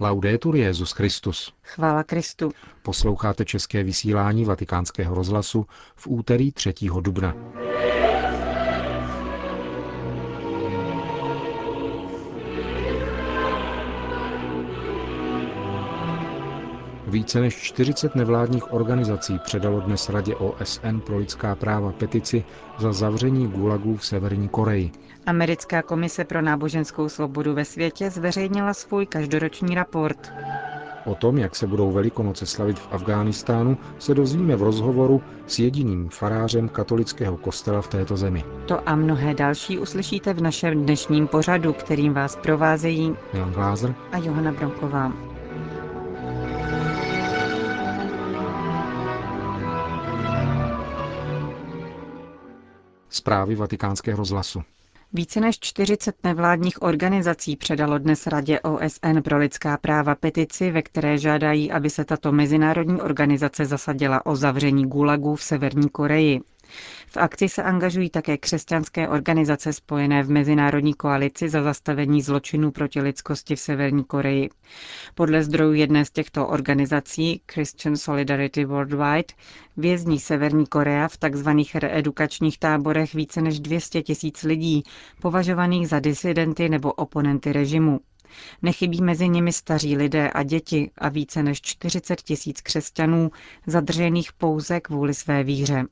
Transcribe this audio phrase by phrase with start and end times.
[0.00, 1.52] Laudetur Jezus Christus.
[1.62, 2.52] Chvála Kristu.
[2.82, 6.74] Posloucháte české vysílání Vatikánského rozhlasu v úterý 3.
[7.00, 7.34] dubna.
[17.06, 22.44] Více než 40 nevládních organizací předalo dnes Radě OSN pro lidská práva petici
[22.78, 24.90] za zavření gulagů v Severní Koreji.
[25.26, 30.32] Americká komise pro náboženskou svobodu ve světě zveřejnila svůj každoroční raport.
[31.04, 36.08] O tom, jak se budou Velikonoce slavit v Afghánistánu, se dozvíme v rozhovoru s jediným
[36.08, 38.44] farářem katolického kostela v této zemi.
[38.66, 44.18] To a mnohé další uslyšíte v našem dnešním pořadu, kterým vás provázejí Milan Glázer a
[44.18, 45.35] Johana Bronková.
[53.16, 54.62] Zprávy vatikánského rozhlasu.
[55.12, 61.18] Více než 40 nevládních organizací předalo dnes Radě OSN pro lidská práva petici, ve které
[61.18, 66.40] žádají, aby se tato mezinárodní organizace zasadila o zavření gulagů v Severní Koreji.
[67.08, 73.00] V akci se angažují také křesťanské organizace spojené v Mezinárodní koalici za zastavení zločinů proti
[73.00, 74.50] lidskosti v Severní Koreji.
[75.14, 79.34] Podle zdrojů jedné z těchto organizací, Christian Solidarity Worldwide,
[79.76, 81.48] vězní Severní Korea v tzv.
[81.74, 84.82] reedukačních táborech více než 200 tisíc lidí,
[85.22, 88.00] považovaných za disidenty nebo oponenty režimu.
[88.62, 93.30] Nechybí mezi nimi staří lidé a děti a více než 40 tisíc křesťanů
[93.66, 95.84] zadržených pouze kvůli své víře.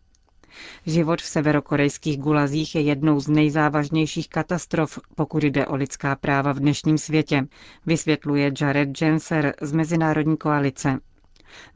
[0.87, 6.61] Život v severokorejských gulazích je jednou z nejzávažnějších katastrof, pokud jde o lidská práva v
[6.61, 7.47] dnešním světě,
[7.87, 10.99] vysvětluje Jared Jenser z Mezinárodní koalice.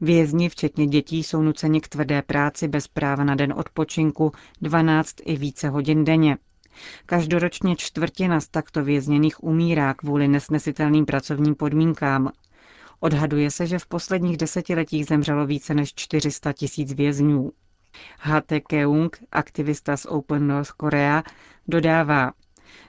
[0.01, 5.35] Vězni, včetně dětí, jsou nuceni k tvrdé práci bez práva na den odpočinku 12 i
[5.37, 6.37] více hodin denně.
[7.05, 12.31] Každoročně čtvrtina z takto vězněných umírá kvůli nesnesitelným pracovním podmínkám.
[12.99, 17.51] Odhaduje se, že v posledních desetiletích zemřelo více než 400 tisíc vězňů.
[18.19, 18.59] H.T.
[18.59, 21.23] Keung, aktivista z Open North Korea,
[21.67, 22.31] dodává,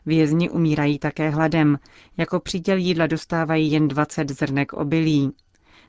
[0.06, 1.78] vězni umírají také hladem,
[2.16, 5.32] jako příděl jídla dostávají jen 20 zrnek obilí.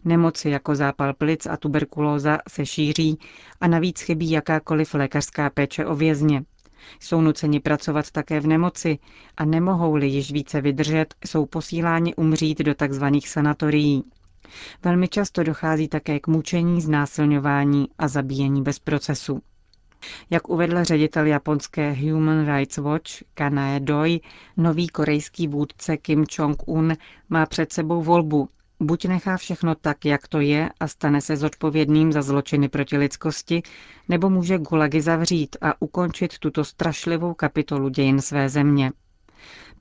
[0.06, 3.20] Nemoci jako zápal plic a tuberkulóza se šíří
[3.62, 6.44] a navíc chybí jakákoliv lékařská péče o vězně.
[7.00, 9.00] Jsou nuceni pracovat také v nemoci
[9.38, 13.06] a nemohou-li již více vydržet, jsou posíláni umřít do tzv.
[13.26, 14.04] sanatorií.
[14.84, 19.42] Velmi často dochází také k mučení, znásilňování a zabíjení bez procesu.
[20.30, 24.20] Jak uvedl ředitel japonské Human Rights Watch Kanae Doi,
[24.58, 26.94] nový korejský vůdce Kim Jong-un
[27.30, 28.48] má před sebou volbu.
[28.80, 33.62] Buď nechá všechno tak, jak to je a stane se zodpovědným za zločiny proti lidskosti,
[34.10, 38.92] nebo může gulagy zavřít a ukončit tuto strašlivou kapitolu dějin své země.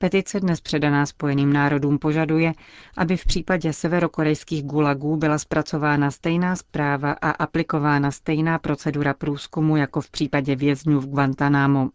[0.01, 2.53] Petice dnes předaná Spojeným národům požaduje,
[2.97, 10.01] aby v případě severokorejských gulagů byla zpracována stejná zpráva a aplikována stejná procedura průzkumu jako
[10.01, 11.89] v případě vězňů v Guantanamo.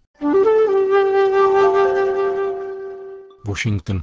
[3.47, 4.03] Washington.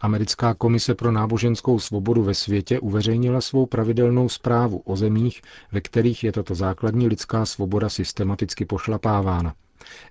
[0.00, 6.24] Americká komise pro náboženskou svobodu ve světě uveřejnila svou pravidelnou zprávu o zemích, ve kterých
[6.24, 9.54] je tato základní lidská svoboda systematicky pošlapávána.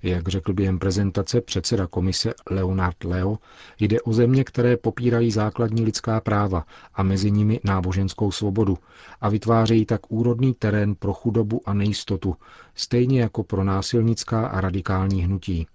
[0.04, 3.38] Jak řekl během prezentace předseda komise Leonard Leo,
[3.80, 8.78] jde o země, které popírají základní lidská práva a mezi nimi náboženskou svobodu
[9.22, 12.36] a vytvářejí tak úrodný terén pro chudobu a nejistotu,
[12.76, 15.68] stejně jako pro násilnická a radikální hnutí.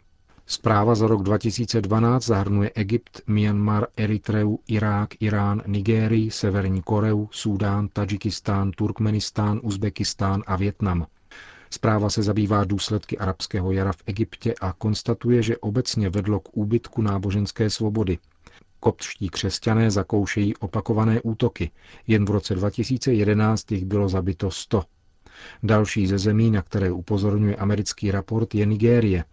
[0.46, 8.70] Zpráva za rok 2012 zahrnuje Egypt, Myanmar, Eritreu, Irák, Irán, Nigérii, Severní Koreu, Súdán, Tadžikistán,
[8.70, 11.06] Turkmenistán, Uzbekistán a Větnam.
[11.72, 17.02] Zpráva se zabývá důsledky arabského jara v Egyptě a konstatuje, že obecně vedlo k úbytku
[17.02, 18.18] náboženské svobody.
[18.80, 21.70] Koptští křesťané zakoušejí opakované útoky.
[22.06, 24.82] Jen v roce 2011 jich bylo zabito 100.
[25.62, 29.24] Další ze zemí, na které upozorňuje americký raport, je Nigérie.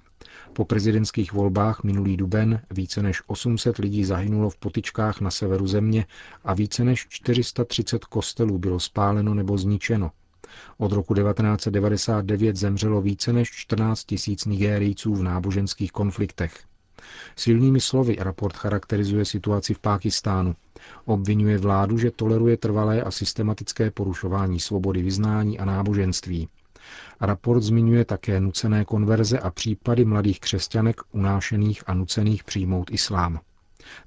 [0.53, 6.05] Po prezidentských volbách minulý duben více než 800 lidí zahynulo v potičkách na severu země
[6.43, 10.11] a více než 430 kostelů bylo spáleno nebo zničeno.
[10.77, 16.63] Od roku 1999 zemřelo více než 14 tisíc Nigérijců v náboženských konfliktech.
[17.35, 20.55] Silnými slovy raport charakterizuje situaci v Pákistánu.
[21.05, 26.49] Obvinuje vládu, že toleruje trvalé a systematické porušování svobody vyznání a náboženství.
[27.21, 33.39] Raport zmiňuje také nucené konverze a případy mladých křesťanek unášených a nucených přijmout islám.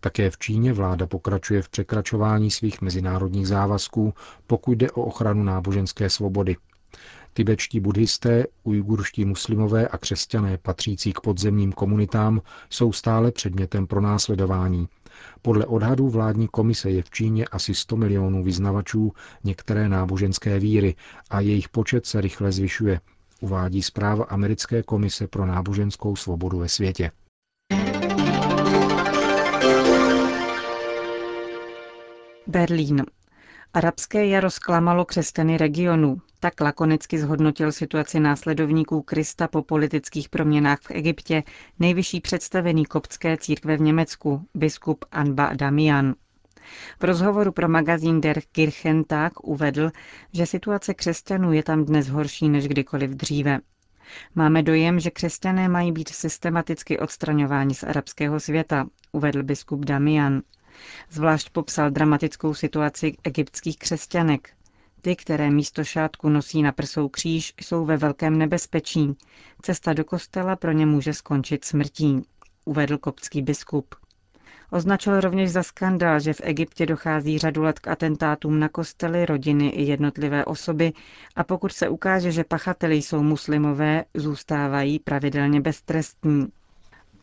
[0.01, 4.15] Také v Číně vláda pokračuje v překračování svých mezinárodních závazků,
[4.47, 6.57] pokud jde o ochranu náboženské svobody.
[7.35, 12.41] Tibetští buddhisté, ujgurští muslimové a křesťané patřící k podzemním komunitám
[12.71, 14.89] jsou stále předmětem pronásledování
[15.43, 19.13] Podle odhadů vládní komise je v Číně asi 100 milionů vyznavačů
[19.45, 20.95] některé náboženské víry
[21.31, 23.01] a jejich počet se rychle zvyšuje,
[23.41, 27.11] uvádí zpráva Americké komise pro náboženskou svobodu ve světě.
[32.53, 33.05] Berlín.
[33.75, 36.17] Arabské jaro zklamalo křesťany regionu.
[36.41, 41.43] Tak lakonicky zhodnotil situaci následovníků Krista po politických proměnách v Egyptě
[41.79, 46.15] nejvyšší představený koptské církve v Německu, biskup Anba Damian.
[47.01, 49.91] V rozhovoru pro magazín Der Kirchentag uvedl,
[50.33, 53.61] že situace křesťanů je tam dnes horší než kdykoliv dříve.
[54.35, 60.43] Máme dojem, že křesťané mají být systematicky odstraňováni z arabského světa, uvedl biskup Damian.
[61.11, 64.51] Zvlášť popsal dramatickou situaci egyptských křesťanek.
[65.01, 69.17] Ty, které místo šátku nosí na prsou kříž, jsou ve velkém nebezpečí.
[69.63, 72.23] Cesta do kostela pro ně může skončit smrtí,
[72.65, 73.95] uvedl koptský biskup.
[74.71, 79.69] Označil rovněž za skandál, že v Egyptě dochází řadu let k atentátům na kostely, rodiny
[79.69, 80.93] i jednotlivé osoby
[81.37, 86.47] a pokud se ukáže, že pachateli jsou muslimové, zůstávají pravidelně beztrestní.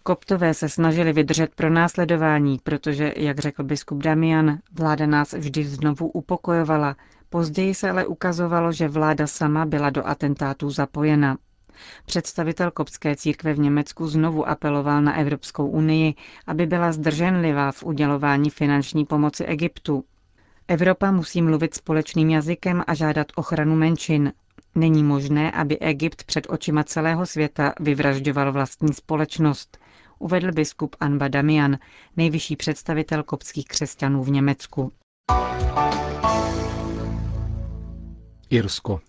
[0.04, 6.08] Koptové se snažili vydržet pro následování, protože, jak řekl biskup Damian, vláda nás vždy znovu
[6.10, 6.96] upokojovala.
[7.30, 11.38] Později se ale ukazovalo, že vláda sama byla do atentátů zapojena.
[12.06, 16.14] Představitel koptské církve v Německu znovu apeloval na Evropskou unii,
[16.48, 20.04] aby byla zdrženlivá v udělování finanční pomoci Egyptu.
[20.68, 24.34] Evropa musí mluvit společným jazykem a žádat ochranu menšin.
[24.76, 29.78] Není možné, aby Egypt před očima celého světa vyvražďoval vlastní společnost,
[30.20, 31.78] uvedl biskup Anba Damian,
[32.18, 34.92] nejvyšší představitel kopských křesťanů v Německu.
[38.50, 39.00] Irsko.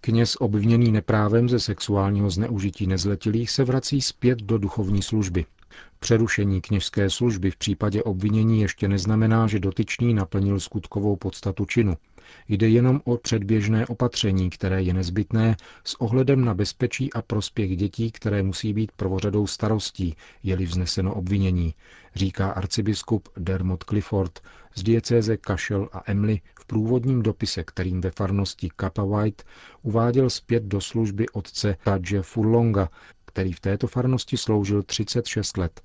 [0.00, 5.44] Kněz obviněný neprávem ze sexuálního zneužití nezletilých se vrací zpět do duchovní služby.
[6.00, 11.96] Přerušení kněžské služby v případě obvinění ještě neznamená, že dotyčný naplnil skutkovou podstatu činu.
[12.48, 18.10] Jde jenom o předběžné opatření, které je nezbytné s ohledem na bezpečí a prospěch dětí,
[18.12, 21.74] které musí být prvořadou starostí, je-li vzneseno obvinění,
[22.14, 24.40] říká arcibiskup Dermot Clifford
[24.74, 29.42] z diecéze Kašel a Emily v průvodním dopise, kterým ve farnosti Kappa White
[29.82, 32.88] uváděl zpět do služby otce Tadže Furlonga,
[33.28, 35.80] který v této farnosti sloužil 36 let.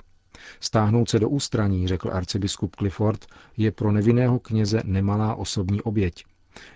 [0.59, 3.25] Stáhnout se do ústraní, řekl arcibiskup Clifford,
[3.57, 6.25] je pro nevinného kněze nemalá osobní oběť.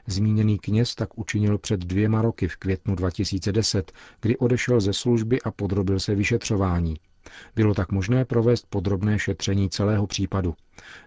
[0.08, 3.92] Zmíněný kněz tak učinil před dvěma roky v květnu 2010,
[4.22, 6.96] kdy odešel ze služby a podrobil se vyšetřování.
[7.56, 10.56] Bylo tak možné provést podrobné šetření celého případu.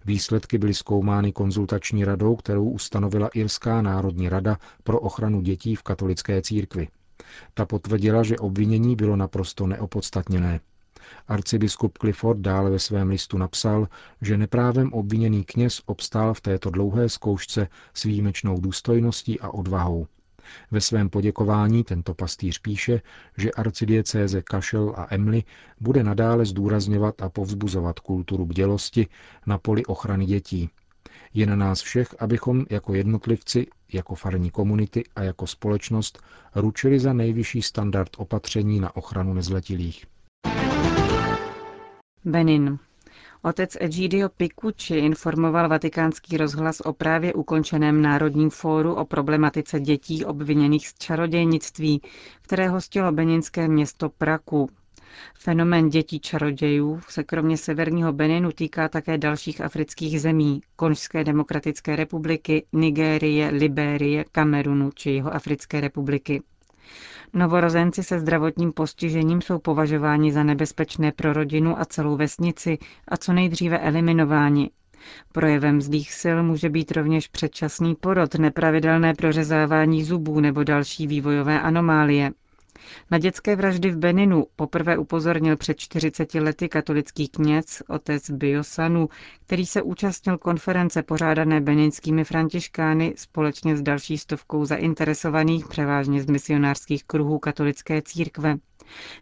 [0.04, 6.42] Výsledky byly zkoumány konzultační radou, kterou ustanovila Irská národní rada pro ochranu dětí v katolické
[6.42, 6.88] církvi.
[7.54, 10.60] Ta potvrdila, že obvinění bylo naprosto neopodstatněné.
[11.28, 13.88] Arcibiskup Clifford dále ve svém listu napsal,
[14.22, 20.06] že neprávem obviněný kněz obstál v této dlouhé zkoušce s výjimečnou důstojností a odvahou.
[20.70, 23.00] Ve svém poděkování tento pastýř píše,
[23.36, 25.44] že arcidiecéze Kašel a Emly
[25.80, 29.06] bude nadále zdůrazňovat a povzbuzovat kulturu bdělosti
[29.46, 30.70] na poli ochrany dětí.
[31.34, 36.22] Je na nás všech, abychom jako jednotlivci, jako farní komunity a jako společnost
[36.54, 40.06] ručili za nejvyšší standard opatření na ochranu nezletilých.
[42.24, 42.78] Benin.
[43.42, 50.88] Otec Egidio Picucci informoval vatikánský rozhlas o právě ukončeném Národním fóru o problematice dětí obviněných
[50.88, 52.02] z čarodějnictví,
[52.42, 54.70] které hostilo beninské město Praku.
[55.34, 62.66] Fenomén dětí čarodějů se kromě severního Beninu týká také dalších afrických zemí, Konžské demokratické republiky,
[62.72, 66.42] Nigérie, Libérie, Kamerunu či jeho Africké republiky.
[67.32, 73.32] Novorozenci se zdravotním postižením jsou považováni za nebezpečné pro rodinu a celou vesnici a co
[73.32, 74.70] nejdříve eliminováni.
[75.32, 82.30] Projevem zlých sil může být rovněž předčasný porod, nepravidelné prořezávání zubů nebo další vývojové anomálie.
[83.10, 89.08] Na dětské vraždy v Beninu poprvé upozornil před 40 lety katolický kněz otec Biosanu,
[89.46, 97.04] který se účastnil konference pořádané beninskými františkány společně s další stovkou zainteresovaných převážně z misionářských
[97.04, 98.56] kruhů katolické církve.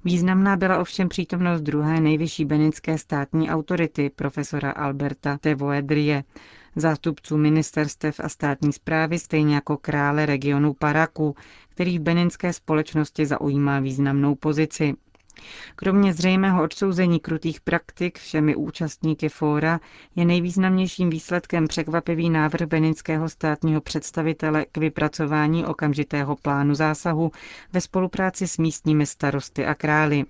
[0.05, 6.25] Významná byla ovšem přítomnost druhé nejvyšší beninské státní autority, profesora Alberta Tevoedrie,
[6.77, 11.35] zástupců ministerstev a státní zprávy, stejně jako krále regionu Paraku,
[11.69, 14.95] který v beninské společnosti zaujímá významnou pozici.
[15.77, 19.81] Kromě zřejmého odsouzení krutých praktik všemi účastníky fóra
[20.17, 27.33] je nejvýznamnějším výsledkem překvapivý návrh beninského státního představitele k vypracování okamžitého plánu zásahu
[27.73, 30.25] ve spolupráci s místními starosty a králi.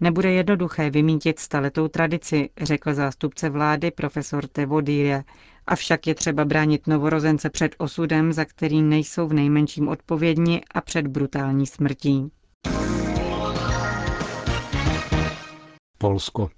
[0.00, 5.24] Nebude jednoduché vymítit staletou tradici, řekl zástupce vlády profesor Tevodýre.
[5.66, 11.06] Avšak je třeba bránit novorozence před osudem, za který nejsou v nejmenším odpovědni a před
[11.06, 12.30] brutální smrtí.
[15.98, 16.50] Polsko.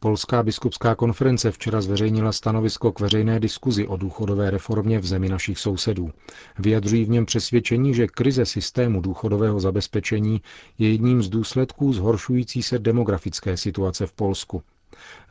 [0.00, 5.58] Polská biskupská konference včera zveřejnila stanovisko k veřejné diskuzi o důchodové reformě v zemi našich
[5.58, 6.10] sousedů.
[6.58, 10.40] Vyjadřují v něm přesvědčení, že krize systému důchodového zabezpečení
[10.78, 14.62] je jedním z důsledků zhoršující se demografické situace v Polsku.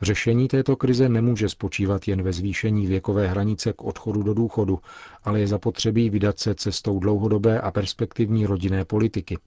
[0.02, 4.78] Řešení této krize nemůže spočívat jen ve zvýšení věkové hranice k odchodu do důchodu,
[5.24, 9.38] ale je zapotřebí vydat se cestou dlouhodobé a perspektivní rodinné politiky.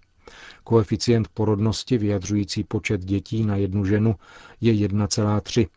[0.63, 4.15] Koeficient porodnosti vyjadřující počet dětí na jednu ženu
[4.61, 5.67] je 1,3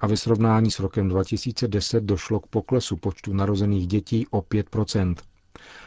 [0.00, 4.66] a ve srovnání s rokem 2010 došlo k poklesu počtu narozených dětí o 5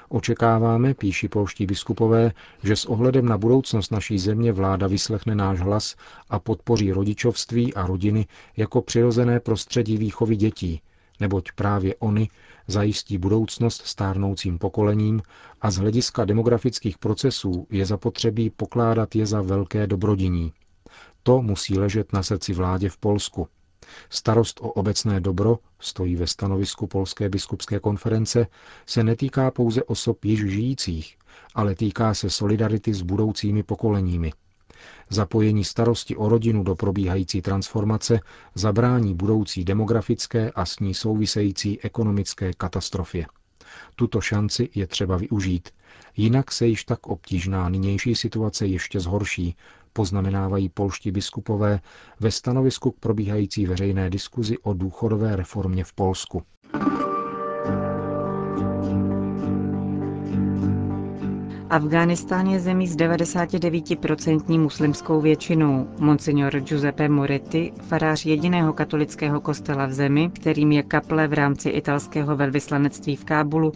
[0.09, 2.31] Očekáváme, píší polští biskupové,
[2.63, 5.95] že s ohledem na budoucnost naší země vláda vyslechne náš hlas
[6.29, 8.25] a podpoří rodičovství a rodiny
[8.57, 10.81] jako přirozené prostředí výchovy dětí,
[11.19, 12.29] neboť právě oni
[12.67, 15.21] zajistí budoucnost stárnoucím pokolením
[15.62, 20.53] a z hlediska demografických procesů je zapotřebí pokládat je za velké dobrodiní.
[21.24, 23.47] To musí ležet na srdci vládě v Polsku.
[24.10, 28.48] Starost o obecné dobro, stojí ve stanovisku Polské biskupské konference,
[28.86, 31.18] se netýká pouze osob již žijících,
[31.56, 34.32] ale týká se solidarity s budoucími pokoleními–
[35.10, 38.20] Zapojení starosti o rodinu do probíhající transformace
[38.56, 43.25] zabrání budoucí demografické a s ní související ekonomické katastrofě.
[43.96, 45.70] Tuto šanci je třeba využít,
[46.18, 49.56] jinak se již tak obtížná nynější situace ještě zhorší,
[49.95, 51.79] poznamenávají polští biskupové
[52.19, 56.43] ve stanovisku k probíhající veřejné diskuzi o důchodové reformě v Polsku.
[61.69, 65.87] Afghánistán je zemí s 99% muslimskou většinou.
[65.99, 72.35] Monsignor Giuseppe Moretti, farář jediného katolického kostela v zemi, kterým je kaple v rámci italského
[72.35, 73.71] velvyslanectví v Kábulu,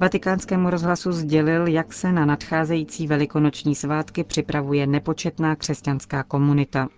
[0.00, 6.88] Vatikánskému rozhlasu sdělil, jak se na nadcházející velikonoční svátky připravuje nepočetná křesťanská komunita.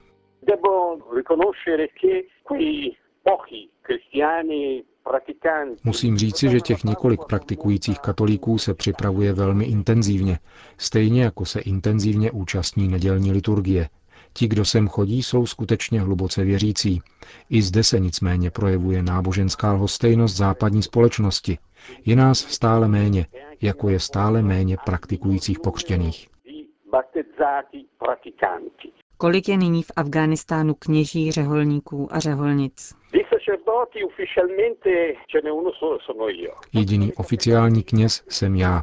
[5.84, 10.38] Musím říci, že těch několik praktikujících katolíků se připravuje velmi intenzivně,
[10.78, 13.88] stejně jako se intenzivně účastní nedělní liturgie.
[14.32, 17.02] Ti, kdo sem chodí, jsou skutečně hluboce věřící.
[17.50, 21.58] I zde se nicméně projevuje náboženská lhostejnost západní společnosti.
[22.04, 23.26] Je nás stále méně,
[23.62, 26.28] jako je stále méně praktikujících pokřtěných.
[29.16, 32.94] Kolik je nyní v Afghánistánu kněží, řeholníků a řeholnic?
[36.72, 38.82] Jediný oficiální kněz jsem já.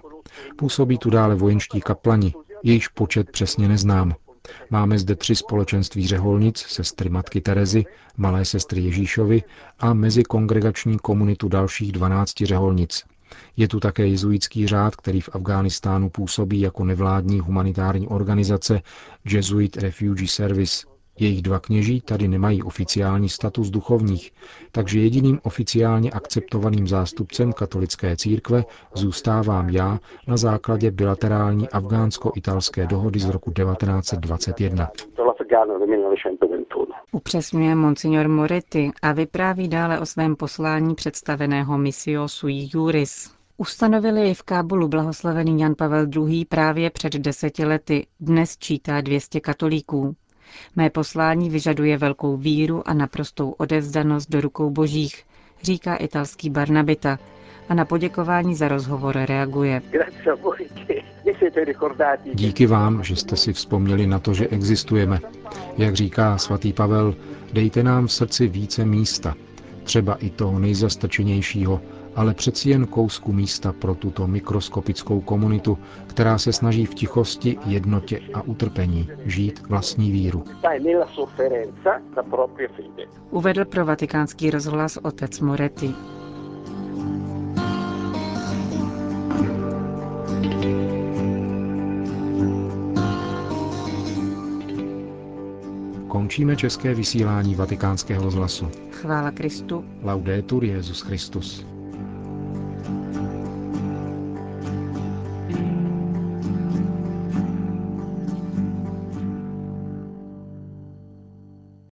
[0.57, 2.33] Působí tu dále vojenští kaplani,
[2.63, 4.13] jejichž počet přesně neznám.
[4.69, 7.85] Máme zde tři společenství řeholnic, sestry Matky Terezy,
[8.17, 9.43] malé sestry Ježíšovi
[9.79, 13.03] a mezikongregační komunitu dalších 12 řeholnic.
[13.57, 18.81] Je tu také jezuitský řád, který v Afghánistánu působí jako nevládní humanitární organizace
[19.25, 20.87] Jesuit Refugee Service.
[21.19, 24.31] Jejich dva kněží tady nemají oficiální status duchovních,
[24.71, 28.63] takže jediným oficiálně akceptovaným zástupcem katolické církve
[28.95, 34.89] zůstávám já na základě bilaterální afgánsko-italské dohody z roku 1921.
[37.11, 43.31] Upřesňuje monsignor Moretti a vypráví dále o svém poslání představeného misio sui juris.
[43.57, 46.45] Ustanovili jej v Kábulu blahoslavený Jan Pavel II.
[46.45, 50.15] právě před deseti lety, dnes čítá 200 katolíků.
[50.75, 55.23] Mé poslání vyžaduje velkou víru a naprostou odevzdanost do rukou božích,
[55.63, 57.19] říká italský Barnabita
[57.69, 59.81] a na poděkování za rozhovor reaguje.
[62.33, 65.19] Díky vám, že jste si vzpomněli na to, že existujeme.
[65.77, 67.15] Jak říká svatý Pavel,
[67.53, 69.35] dejte nám v srdci více místa,
[69.83, 71.81] třeba i toho nejzastrčenějšího,
[72.15, 75.77] ale přeci jen kousku místa pro tuto mikroskopickou komunitu,
[76.07, 80.43] která se snaží v tichosti, jednotě a utrpení žít vlastní víru.
[83.29, 85.93] Uvedl pro vatikánský rozhlas otec Moretti.
[96.07, 98.69] Končíme české vysílání vatikánského rozhlasu.
[98.91, 99.85] Chvála Kristu.
[100.03, 101.65] Laudetur Jezus Christus.